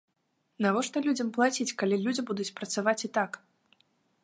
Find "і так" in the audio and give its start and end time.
3.09-3.31